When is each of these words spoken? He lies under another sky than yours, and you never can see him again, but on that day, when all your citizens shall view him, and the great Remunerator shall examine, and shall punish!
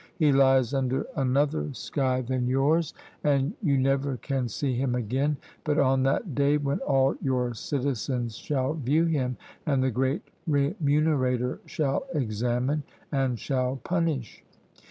He 0.15 0.31
lies 0.31 0.73
under 0.73 1.05
another 1.15 1.71
sky 1.75 2.21
than 2.21 2.47
yours, 2.47 2.95
and 3.23 3.53
you 3.61 3.77
never 3.77 4.17
can 4.17 4.47
see 4.47 4.73
him 4.73 4.95
again, 4.95 5.37
but 5.63 5.77
on 5.77 6.01
that 6.01 6.33
day, 6.33 6.57
when 6.57 6.79
all 6.79 7.13
your 7.21 7.53
citizens 7.53 8.35
shall 8.35 8.73
view 8.73 9.05
him, 9.05 9.37
and 9.63 9.83
the 9.83 9.91
great 9.91 10.23
Remunerator 10.49 11.59
shall 11.67 12.07
examine, 12.15 12.81
and 13.11 13.37
shall 13.37 13.75
punish! 13.83 14.43